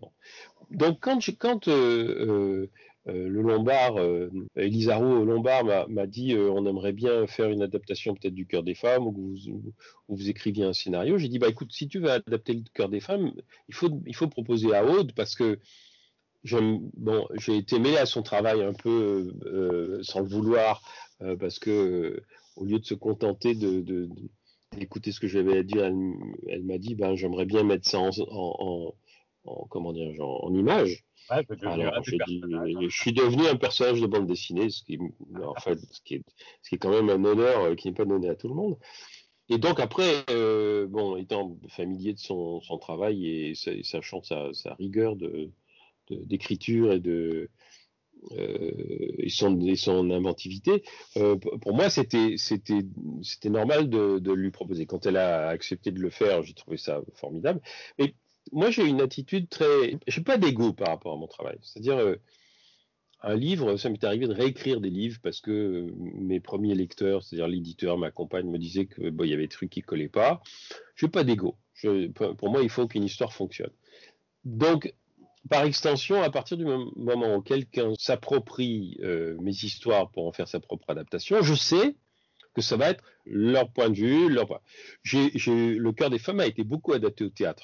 [0.72, 2.70] Donc quand, quand euh, euh, euh,
[3.14, 8.14] le Lombard, euh, Elisa Roux Lombard m'a dit euh, on aimerait bien faire une adaptation
[8.14, 9.36] peut-être du cœur des femmes ou
[10.08, 11.18] vous, écriviez un scénario.
[11.18, 13.32] J'ai dit bah écoute si tu veux adapter le cœur des femmes,
[13.68, 13.76] il
[14.16, 15.60] faut proposer à Aude parce que
[16.44, 19.34] j'ai été mêlé à son travail un peu
[20.02, 20.82] sans le vouloir
[21.40, 22.24] parce que
[22.56, 23.56] au lieu de se contenter
[24.78, 28.94] d'écouter ce que j'avais à dire, elle, m'a dit ben j'aimerais bien mettre ça en,
[29.70, 35.54] comment dire en image je, suis devenu un personnage de bande dessinée, ce qui, en
[35.92, 36.24] ce qui, est,
[36.64, 38.56] ce qui est quand même un honneur euh, qui n'est pas donné à tout le
[38.56, 38.78] monde.
[39.50, 44.74] Et donc après, euh, bon, étant familier de son, son travail et sachant sa, sa
[44.76, 45.52] rigueur de
[46.10, 47.52] d'écriture et de
[48.32, 48.72] euh,
[49.20, 50.84] et, son, et son inventivité,
[51.18, 52.82] euh, pour moi c'était c'était
[53.22, 54.88] c'était normal de, de lui proposer.
[54.88, 57.62] Quand elle a accepté de le faire, j'ai trouvé ça formidable.
[58.00, 58.16] Mais
[58.52, 59.98] moi, j'ai une attitude très.
[60.08, 61.58] Je n'ai pas d'ego par rapport à mon travail.
[61.62, 62.16] C'est-à-dire, euh,
[63.22, 67.24] un livre, ça m'est arrivé de réécrire des livres parce que euh, mes premiers lecteurs,
[67.24, 70.10] c'est-à-dire l'éditeur, ma compagne, me disaient qu'il bon, y avait des trucs qui ne collaient
[70.10, 70.42] pas.
[70.96, 71.58] Je n'ai pas d'ego.
[72.38, 73.72] Pour moi, il faut qu'une histoire fonctionne.
[74.44, 74.94] Donc,
[75.50, 80.48] par extension, à partir du moment où quelqu'un s'approprie euh, mes histoires pour en faire
[80.48, 81.96] sa propre adaptation, je sais
[82.54, 84.30] que ça va être leur point de vue.
[84.30, 84.62] Leur...
[85.06, 87.64] Le cœur des femmes a été beaucoup adapté au théâtre.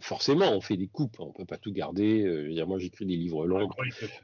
[0.00, 2.22] Forcément, on fait des coupes, on peut pas tout garder.
[2.24, 3.68] Euh, moi, j'écris des livres longs.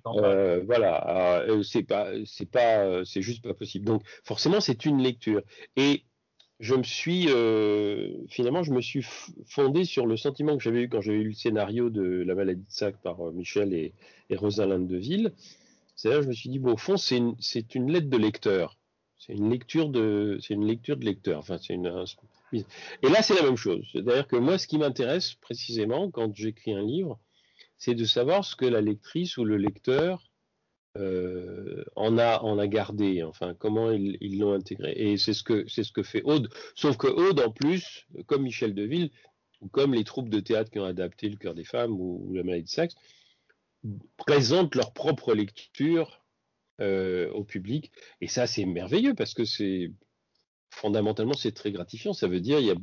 [0.07, 3.85] Euh, voilà, euh, c'est pas, c'est pas, c'est juste pas possible.
[3.85, 5.43] Donc, forcément, c'est une lecture.
[5.77, 6.05] Et
[6.61, 7.27] je me suis,
[8.29, 9.05] finalement, je me suis
[9.47, 12.63] fondé sur le sentiment que j'avais eu quand j'avais lu le scénario de La maladie
[12.63, 13.93] de Sac par Michel et,
[14.31, 15.33] et Rosalind Deville.
[15.97, 18.77] C'est-à-dire, je me suis dit, bon, au fond, c'est une, c'est une lettre de lecteur.
[19.19, 21.39] C'est une lecture de, c'est une lecture de lecteur.
[21.39, 22.05] Enfin, c'est une,
[23.03, 23.87] et là, c'est la même chose.
[23.93, 27.19] C'est-à-dire que moi, ce qui m'intéresse précisément quand j'écris un livre,
[27.77, 30.31] c'est de savoir ce que la lectrice ou le lecteur
[30.97, 33.23] euh, en a en a gardé.
[33.25, 34.93] Enfin, comment ils l'ont intégré.
[34.97, 36.49] Et c'est ce que ce que fait Aude.
[36.77, 39.11] Sauf que Aude, en plus, comme Michel Deville
[39.61, 42.45] ou comme les troupes de théâtre qui ont adapté Le cœur des femmes ou, La
[42.45, 42.95] maladie de Saxe,
[44.17, 46.25] présentent leur propre lecture
[46.81, 47.93] euh, au public.
[48.21, 49.91] Et ça, c'est merveilleux parce que c'est
[50.75, 52.13] fondamentalement, c'est très gratifiant.
[52.13, 52.75] Ça veut dire il y a,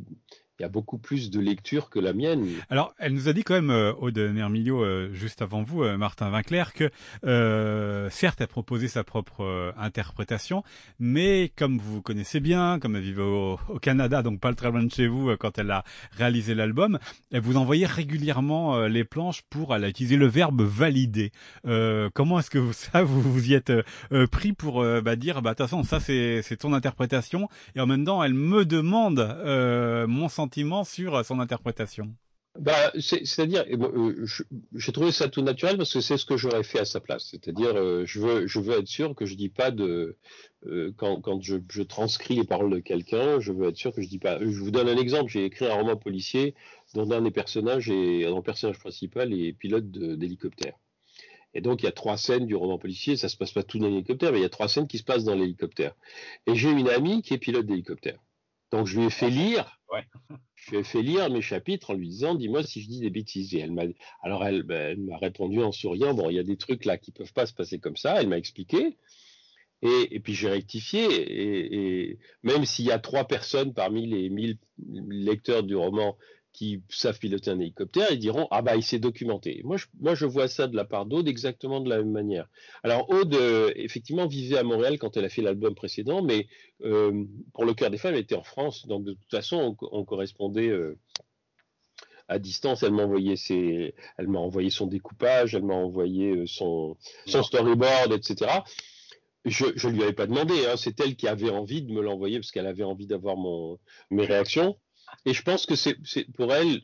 [0.62, 2.48] il y a beaucoup plus de lecture que la mienne.
[2.70, 5.98] Alors, elle nous a dit quand même, euh, Aude Nermilio, euh, juste avant vous, euh,
[5.98, 6.92] Martin Vinclair, que
[8.12, 10.64] certes, elle proposait sa propre interprétation,
[11.00, 14.92] mais comme vous connaissez bien, comme elle vivait au, Canada, donc pas très loin de
[14.92, 17.00] chez vous, quand elle a réalisé l'album,
[17.32, 21.32] elle vous envoyait régulièrement les planches pour, elle a utilisé le verbe valider.
[22.14, 23.74] comment est-ce que vous, ça, vous vous y êtes
[24.30, 28.06] pris pour bah, dire, bah, de toute façon, ça c'est ton interprétation, et en même
[28.06, 29.36] temps, elle me demande
[30.08, 30.51] mon sentiment
[30.84, 32.14] sur son interprétation
[32.60, 34.26] bah, c'est-à-dire, euh,
[34.76, 37.30] j'ai trouvé ça tout naturel parce que c'est ce que j'aurais fait à sa place.
[37.32, 40.18] C'est-à-dire, euh, je veux, être sûr que je dis pas de
[40.68, 44.10] euh, quand, je, je, transcris les paroles de quelqu'un, je veux être sûr que je
[44.10, 44.38] dis pas.
[44.40, 45.32] Je vous donne un exemple.
[45.32, 46.54] J'ai écrit un roman policier
[46.94, 50.74] dont un des personnages est, un personnage principal est pilote d'hélicoptère.
[51.54, 53.16] Et donc, il y a trois scènes du roman policier.
[53.16, 55.04] Ça se passe pas tout dans l'hélicoptère, mais il y a trois scènes qui se
[55.04, 55.96] passent dans l'hélicoptère.
[56.48, 58.20] Et j'ai une amie qui est pilote d'hélicoptère.
[58.72, 59.81] Donc je lui ai fait lire.
[60.56, 63.10] Je lui ai fait lire mes chapitres en lui disant dis-moi si je dis des
[63.10, 63.54] bêtises.
[63.56, 66.98] Elle alors elle, ben, m'a répondu en souriant bon il y a des trucs là
[66.98, 68.22] qui peuvent pas se passer comme ça.
[68.22, 68.98] Elle m'a expliqué.
[69.84, 71.08] Et, puis j'ai rectifié.
[71.10, 76.18] Et même s'il y a trois personnes parmi les mille lecteurs du roman
[76.54, 79.62] qui savent piloter un hélicoptère, ils diront ah bah il s'est documenté.
[79.64, 82.50] Moi je, moi je vois ça de la part d'Aude exactement de la même manière.
[82.84, 86.48] Alors Aude euh, effectivement vivait à Montréal quand elle a fait l'album précédent, mais
[86.84, 90.04] euh, pour le cœur des femmes elle était en France, donc de toute façon on,
[90.04, 90.98] correspondait euh,
[92.28, 92.84] à distance.
[92.84, 98.12] Elle m'a envoyé ses, elle m'a envoyé son découpage, elle m'a envoyé son, son storyboard,
[98.12, 98.52] etc.
[99.46, 102.40] Je, je lui avais pas demandé, hein, c'est elle qui avait envie de me l'envoyer
[102.40, 104.78] parce qu'elle avait envie d'avoir mon mes réactions.
[105.26, 105.96] Et je pense que c'est
[106.34, 106.82] pour elle,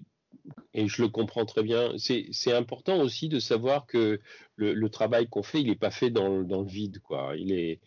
[0.74, 4.20] et je le comprends très bien, c'est important aussi de savoir que
[4.56, 7.00] le, travail qu'on fait, il n'est pas fait dans, le vide.
[7.00, 7.34] Quoi.
[7.38, 7.80] Il est,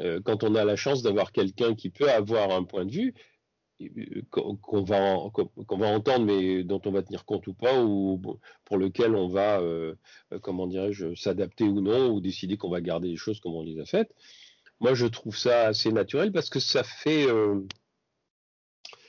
[0.00, 3.14] euh, quand on a la chance d'avoir quelqu'un qui peut avoir un point de vue,
[3.80, 8.20] euh, qu'on va, qu'on va entendre, mais dont on va tenir compte ou pas, ou
[8.64, 9.94] pour lequel on va, euh,
[10.42, 13.80] comment dirais-je, s'adapter ou non, ou décider qu'on va garder les choses comme on les
[13.80, 14.14] a faites.
[14.80, 17.26] Moi, je trouve ça assez naturel parce que ça fait,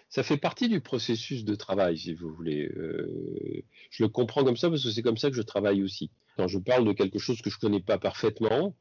[0.10, 2.68] ça fait partie du processus de travail, si vous voulez.
[2.76, 6.10] Euh, je le comprends comme ça parce que c'est comme ça que je travaille aussi.
[6.36, 8.76] Quand je parle de quelque chose que je connais pas parfaitement,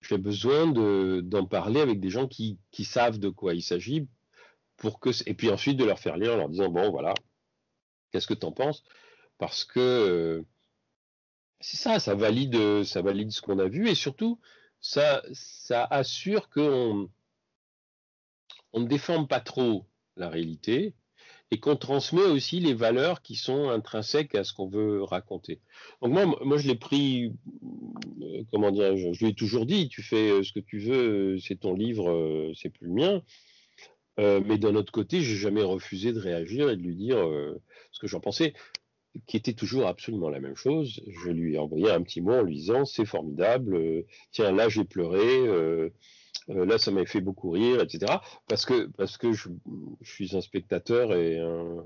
[0.00, 4.08] j'ai besoin d'en parler avec des gens qui, qui savent de quoi il s'agit
[4.78, 7.14] pour que et puis ensuite de leur faire lire en leur disant bon voilà
[8.10, 8.82] qu'est-ce que tu en penses?
[9.38, 10.42] Parce que euh,
[11.60, 14.40] c'est ça ça valide ça valide ce qu'on a vu et surtout
[14.80, 17.08] ça ça assure qu'on
[18.72, 20.94] on ne déforme pas trop la réalité,
[21.52, 25.60] et qu'on transmet aussi les valeurs qui sont intrinsèques à ce qu'on veut raconter.
[26.00, 27.30] Donc moi, moi je l'ai pris,
[28.22, 31.38] euh, comment dire, je, lui ai toujours dit, tu fais euh, ce que tu veux,
[31.40, 33.22] c'est ton livre, euh, c'est plus le mien.
[34.18, 37.18] mais d'un autre côté, j'ai jamais refusé de réagir et de lui dire
[37.90, 38.54] ce que j'en pensais,
[39.26, 41.02] qui était toujours absolument la même chose.
[41.06, 44.84] Je lui ai envoyé un petit mot en lui disant c'est formidable, tiens là j'ai
[44.84, 45.90] pleuré
[46.50, 48.12] euh, là, ça m'a fait beaucoup rire, etc.
[48.48, 49.48] Parce que, parce que je,
[50.02, 51.84] suis un spectateur et un,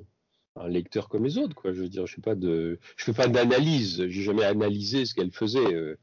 [0.68, 1.72] lecteur comme les autres, quoi.
[1.72, 4.06] Je veux dire, je fais pas de, je fais pas d'analyse.
[4.08, 5.74] J'ai jamais analysé ce qu'elle faisait.
[5.74, 5.98] Euh,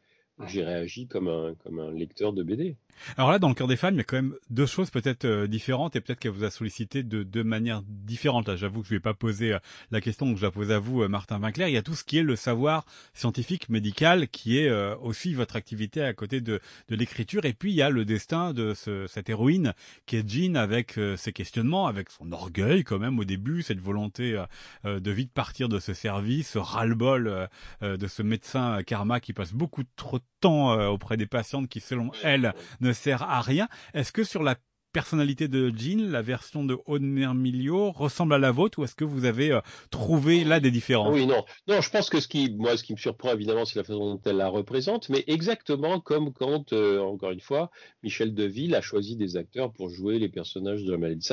[0.48, 2.78] j'ai réagi comme un, comme un lecteur de BD.
[3.18, 5.26] Alors là, dans le cœur des fans, il y a quand même deux choses peut-être
[5.26, 8.48] euh, différentes et peut-être qu'elle vous a sollicité de deux manières différentes.
[8.48, 9.60] Là, j'avoue que je vais pas poser euh,
[9.92, 11.68] la question que je la pose à vous, euh, Martin Vinclair.
[11.68, 15.56] Il y a tout ce qui est le savoir scientifique, médical, qui est aussi votre
[15.56, 17.46] activité à côté de, de l'écriture.
[17.46, 19.74] Et puis, il y a le destin de ce, cette héroïne
[20.06, 24.42] qui est avec ses questionnements, avec son orgueil quand même au début, cette volonté
[24.84, 27.50] de vite partir de ce service, ce ras-le-bol
[27.82, 32.12] de ce médecin karma qui passe beaucoup trop de temps auprès des patientes qui, selon
[32.24, 33.68] elle, ne sert à rien.
[33.94, 34.56] Est-ce que sur la
[34.94, 39.04] personnalité de Jean, la version de Aude Mermilio ressemble à la vôtre ou est-ce que
[39.04, 41.14] vous avez euh, trouvé là des différences?
[41.14, 43.80] Oui, non, non, je pense que ce qui, moi, ce qui me surprend évidemment, c'est
[43.80, 47.72] la façon dont elle la représente, mais exactement comme quand, euh, encore une fois,
[48.04, 51.28] Michel Deville a choisi des acteurs pour jouer les personnages de la maladie.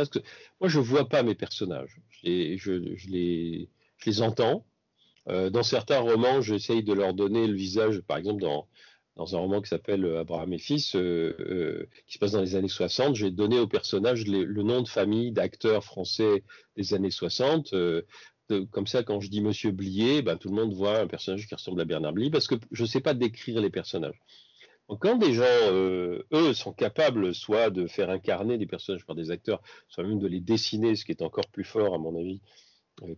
[0.60, 3.68] Moi, je vois pas mes personnages, je les, je, je les,
[3.98, 4.64] je les entends.
[5.28, 8.66] Euh, dans certains romans, j'essaye de leur donner le visage, par exemple dans
[9.16, 12.40] dans un roman qui s'appelle euh, Abraham et fils, euh, euh, qui se passe dans
[12.40, 16.44] les années 60, j'ai donné au personnage le nom de famille d'acteurs français
[16.76, 17.74] des années 60.
[18.70, 21.54] comme ça, quand je dis Monsieur Blier, ben, tout le monde voit un personnage qui
[21.54, 24.20] ressemble à Bernard Blier, parce que je ne sais pas décrire les personnages.
[25.00, 29.62] Quand des gens, eux, sont capables soit de faire incarner des personnages par des acteurs,
[29.86, 32.40] soit même de les dessiner, ce qui est encore plus fort à mon avis,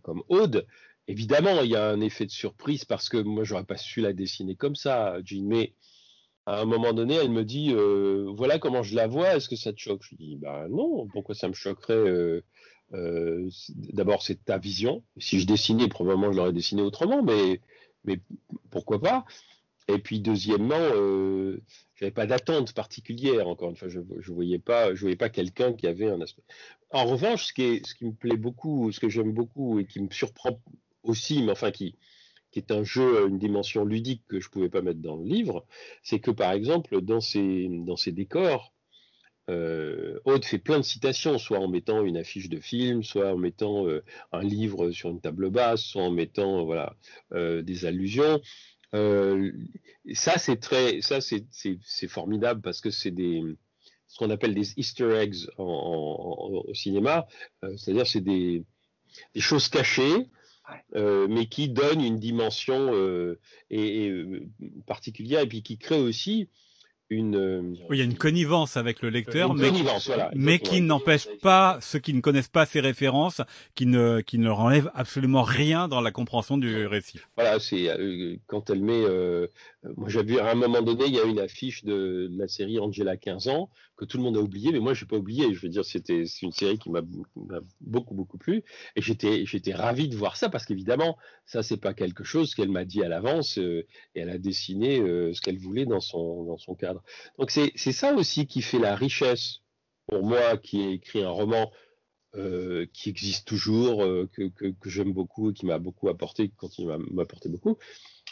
[0.03, 0.67] comme Aude,
[1.07, 4.13] évidemment, il y a un effet de surprise parce que moi, j'aurais pas su la
[4.13, 5.73] dessiner comme ça, Jean, mais
[6.45, 9.55] à un moment donné, elle me dit euh, voilà comment je la vois, est-ce que
[9.55, 10.03] ça te choque?
[10.03, 12.43] Je dis bah non, pourquoi ça me choquerait euh,
[12.93, 13.49] euh,
[13.93, 15.03] D'abord, c'est ta vision.
[15.17, 17.61] Si je dessinais, probablement je l'aurais dessiné autrement, mais,
[18.03, 18.19] mais
[18.71, 19.25] pourquoi pas?
[19.87, 21.61] Et puis deuxièmement, euh,
[21.95, 23.47] j'avais pas d'attente particulière.
[23.47, 26.43] Encore une fois, je, je voyais pas, je voyais pas quelqu'un qui avait un aspect.
[26.91, 29.85] En revanche, ce qui, est, ce qui me plaît beaucoup, ce que j'aime beaucoup et
[29.85, 30.59] qui me surprend
[31.03, 31.95] aussi, mais enfin qui
[32.53, 35.25] qui est un jeu, une dimension ludique que je ne pouvais pas mettre dans le
[35.25, 35.65] livre,
[36.03, 38.73] c'est que par exemple, dans ces, dans ces décors,
[39.49, 43.37] euh, Aude fait plein de citations, soit en mettant une affiche de film, soit en
[43.37, 46.95] mettant euh, un livre sur une table basse, soit en mettant voilà
[47.33, 48.39] euh, des allusions.
[48.93, 49.51] Euh,
[50.13, 53.41] ça c'est très, ça c'est formidable parce que c'est des
[54.07, 57.25] ce qu'on appelle des Easter eggs en, en, au cinéma,
[57.77, 58.63] c'est-à-dire c'est des,
[59.33, 60.29] des choses cachées
[60.95, 64.47] euh, mais qui donne une dimension euh, et, euh,
[64.85, 66.49] particulière et puis qui crée aussi
[67.09, 67.77] une.
[67.89, 69.71] Oui, il y a une connivence avec le lecteur, mais,
[70.35, 73.41] mais qui n'empêche pas ceux qui ne connaissent pas ces références,
[73.75, 77.19] qui ne qui ne leur enlève absolument rien dans la compréhension du récit.
[77.35, 77.89] Voilà, c'est
[78.47, 79.03] quand elle met.
[79.97, 82.47] moi, j'ai vu à un moment donné, il y a une affiche de, de la
[82.47, 85.17] série Angela 15 ans que tout le monde a oublié, mais moi, je n'ai pas
[85.17, 85.53] oublié.
[85.53, 87.01] Je veux dire, c'était une série qui m'a
[87.81, 88.63] beaucoup, beaucoup plu.
[88.95, 92.69] Et j'étais, j'étais ravi de voir ça parce qu'évidemment, ça, c'est pas quelque chose qu'elle
[92.69, 93.85] m'a dit à l'avance euh,
[94.15, 96.73] et elle a dessiné euh, ce qu'elle voulait dans son, dans son
[97.37, 99.59] Donc, c'est ça aussi qui fait la richesse
[100.07, 101.71] pour moi qui ai écrit un roman
[102.35, 103.99] euh, qui existe toujours,
[104.31, 107.77] que, que, j'aime beaucoup et qui m'a beaucoup apporté, qui continue à m'apporter beaucoup.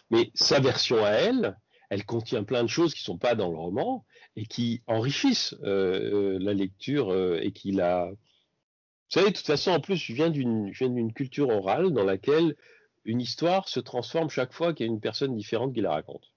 [0.10, 1.58] Mais sa version à elle,
[1.92, 4.06] elle contient plein de choses qui sont pas dans le roman
[4.38, 8.10] et qui enrichissent euh, euh, la lecture euh, et qui la.
[8.10, 12.56] Vous savez, de toute façon, en plus, je viens d'une culture orale dans laquelle
[13.04, 16.31] une histoire se transforme chaque fois qu'il y a une personne différente qui la raconte.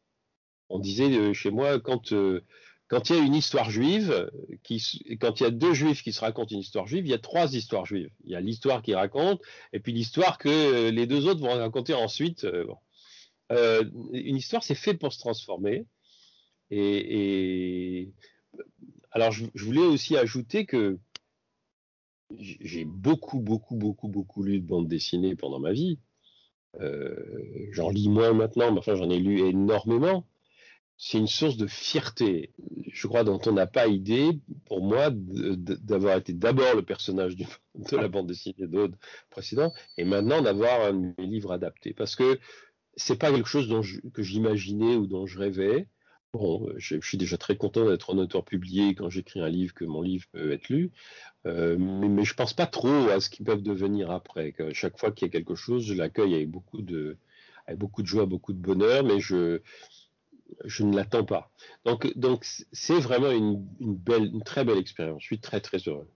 [0.69, 2.13] On disait chez moi, quand,
[2.89, 4.31] quand il y a une histoire juive,
[5.21, 7.19] quand il y a deux juifs qui se racontent une histoire juive, il y a
[7.19, 8.11] trois histoires juives.
[8.25, 11.95] Il y a l'histoire qu'ils racontent et puis l'histoire que les deux autres vont raconter
[11.95, 12.47] ensuite.
[13.53, 15.87] Euh, une histoire, c'est fait pour se transformer.
[16.71, 18.13] Et,
[19.11, 20.99] alors, je, voulais aussi ajouter que
[22.31, 25.99] j'ai beaucoup, beaucoup, beaucoup, beaucoup lu de bandes dessinées pendant ma vie.
[26.81, 27.15] Euh,
[27.71, 30.27] j'en lis moins maintenant, mais enfin, j'en ai lu énormément.
[31.07, 32.55] C'est une source de fierté,
[32.91, 37.37] je crois, dont on n'a pas idée, pour moi, d'avoir été d'abord le personnage
[37.75, 38.97] de la bande dessinée d'Aude
[39.29, 41.93] précédent, et maintenant d'avoir un de mes livres adaptés.
[41.93, 42.41] Parce que
[42.97, 43.83] c'est pas quelque chose dont
[44.15, 45.89] que j'imaginais ou dont je rêvais.
[46.33, 49.85] Bon, je, suis déjà très content d'être un auteur publié quand j'écris un livre, que
[49.85, 50.91] mon livre peut être lu.
[51.45, 54.53] Euh, mais, mais, je pense pas trop à ce qu'ils peuvent devenir après.
[54.53, 57.19] Que chaque fois qu'il y a quelque chose, je l'accueille avec beaucoup de,
[57.67, 59.61] avec beaucoup de joie, beaucoup de bonheur, mais je,
[60.65, 61.51] je ne l'attends pas.
[61.85, 65.23] Donc, donc c'est vraiment une, belle, une très belle expérience.
[65.23, 66.09] Je suis très, très heureux.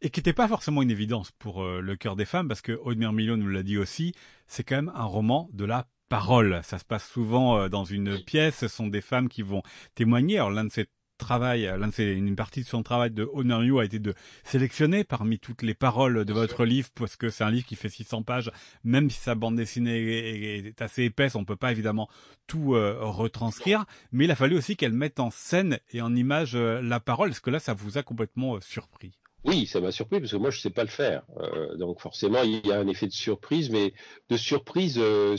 [0.00, 2.72] Et qui n'était pas forcément une évidence pour euh, le cœur des femmes, parce que
[2.72, 4.14] Audemir Millot nous l'a dit aussi,
[4.46, 6.60] c'est quand même un roman de la parole.
[6.62, 8.58] Ça se passe souvent euh, dans une pièce.
[8.58, 9.62] Ce sont des femmes qui vont
[9.94, 10.36] témoigner.
[10.36, 10.86] Alors l'un de ces
[11.18, 14.14] travail, l'un de ces, une partie de son travail de Honor You a été de
[14.44, 17.88] sélectionner parmi toutes les paroles de votre livre, parce que c'est un livre qui fait
[17.88, 18.50] 600 pages,
[18.84, 22.08] même si sa bande dessinée est, assez épaisse, on peut pas évidemment
[22.46, 26.54] tout euh, retranscrire, mais il a fallu aussi qu'elle mette en scène et en image
[26.54, 27.30] euh, la parole.
[27.30, 30.50] Est-ce que là, ça vous a complètement surpris oui, ça m'a surpris parce que moi
[30.50, 31.22] je sais pas le faire.
[31.38, 33.94] Euh, donc forcément il y a un effet de surprise, mais
[34.28, 35.36] de surprise euh,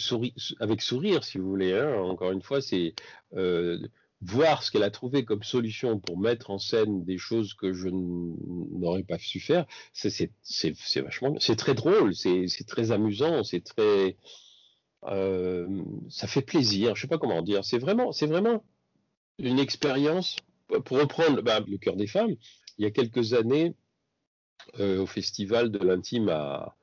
[0.60, 1.74] avec sourire si vous voulez.
[1.74, 1.94] Hein.
[2.02, 2.94] Encore une fois, c'est
[3.36, 3.78] euh,
[4.22, 7.88] voir ce qu'elle a trouvé comme solution pour mettre en scène des choses que je
[7.90, 9.66] n'aurais pas su faire.
[9.94, 10.32] C'est
[11.02, 14.18] vachement, c'est très drôle, c'est très amusant, c'est très,
[15.04, 16.96] ça fait plaisir.
[16.96, 17.64] Je sais pas comment dire.
[17.64, 18.64] C'est vraiment, c'est vraiment
[19.38, 20.36] une expérience,
[20.86, 22.36] pour reprendre bah, le cœur des femmes,
[22.78, 23.74] il y a quelques années,
[24.78, 26.76] au festival de l'intime à,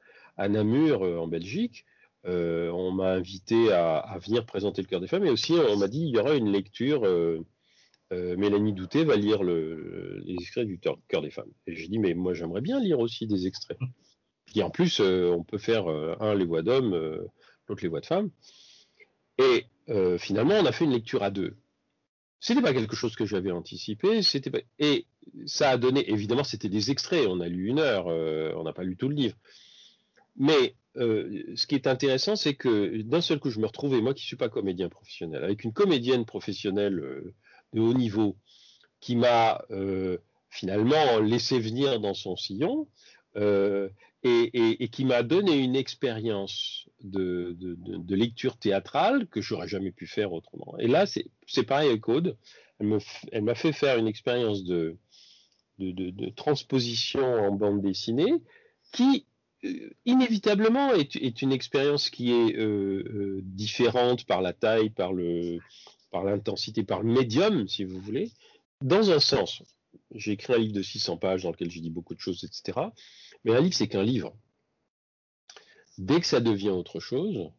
[0.49, 1.84] Namur, en Belgique,
[2.27, 6.01] on m'a invité à, venir présenter le cœur des femmes et aussi on m'a dit
[6.01, 7.05] il y aura une lecture
[8.12, 11.51] euh, Mélanie Douté va lire les extraits du cœur des femmes.
[11.66, 13.79] Et j'ai dit, mais moi j'aimerais bien lire aussi des extraits.
[14.55, 16.95] Et en plus, euh, on peut faire euh, un les voix d'hommes,
[17.68, 18.31] l'autre les voix de femmes.
[19.39, 19.66] Et
[20.18, 21.57] finalement, on a fait une lecture à deux.
[22.41, 24.20] C'était pas quelque chose que j'avais anticipé,
[24.79, 25.07] et
[25.47, 27.27] ça a donné, évidemment, c'était des extraits.
[27.29, 29.37] On a lu une heure, on n'a pas lu tout le livre.
[30.37, 34.24] Mais ce qui est intéressant, c'est que d'un seul coup, je me retrouvais, moi qui
[34.24, 37.22] suis pas comédien professionnel, avec une comédienne professionnelle
[37.72, 38.36] de haut niveau
[39.01, 40.18] qui m'a euh,
[40.49, 42.88] finalement laissé venir dans son sillon
[43.36, 43.88] euh,
[44.22, 47.57] et, qui m'a donné une expérience de,
[48.09, 50.76] lecture théâtrale que j'aurais jamais pu faire autrement.
[50.78, 52.36] Et là, c'est pareil avec Aude.
[52.80, 54.97] Elle m'a fait faire une expérience de,
[56.34, 58.32] transposition en bande dessinée
[58.92, 59.36] qui euh,
[60.04, 62.56] inévitablement est, une expérience qui est
[63.42, 65.58] différente par la taille, par le,
[66.10, 68.32] par l'intensité, par le médium, si vous voulez,
[68.82, 69.62] dans un sens.
[70.14, 72.88] J'ai écrit un livre de 600 pages dans lequel j'ai dit beaucoup de choses, etc.
[73.44, 74.36] Mais un livre, c'est qu'un livre.
[75.98, 77.50] Dès que ça devient autre chose,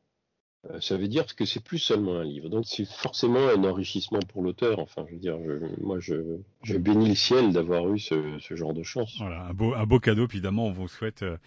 [0.69, 2.49] euh, ça veut dire que c'est plus seulement un livre.
[2.49, 4.79] Donc c'est forcément un enrichissement pour l'auteur.
[4.79, 5.37] Enfin, je veux dire,
[5.81, 9.15] moi, je, bénis le ciel d'avoir eu ce, genre de chance.
[9.17, 10.25] Voilà, un beau, cadeau.
[10.25, 11.37] Évidemment, on vous souhaite euh,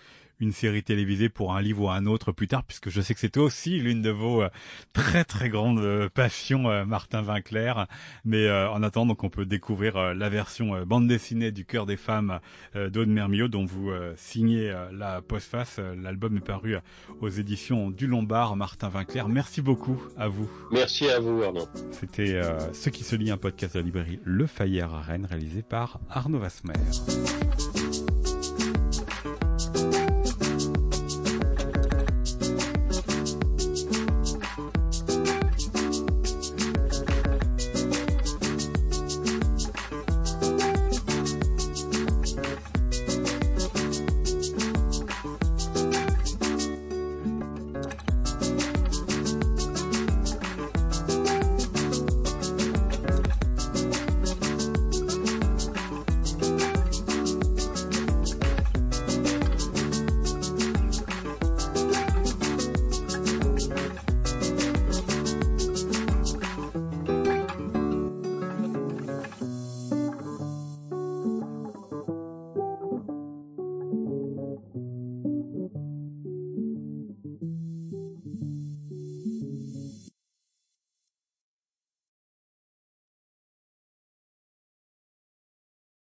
[0.41, 3.21] une série télévisée pour un livre ou un autre plus tard, puisque je sais que
[3.21, 4.49] c'est aussi l'une de vos euh,
[4.93, 7.87] très très grandes euh, passions, euh, Martin Vinclair.
[8.25, 12.41] Mais en attendant, donc on peut découvrir la version bande dessinée du cœur des femmes
[12.75, 15.79] d'Aude Mermillot, dont vous signez la postface.
[15.79, 16.77] L'album est paru
[17.21, 18.57] aux éditions du Lombard.
[18.57, 20.49] Martin Vinclair, merci beaucoup à vous.
[20.71, 21.69] Merci à vous, Arnaud.
[21.93, 22.41] C'était
[22.73, 26.01] Ce qui se lit, un podcast de la librairie Le Fayère à Rennes, réalisé par
[26.11, 26.75] Arnaud Vasmer.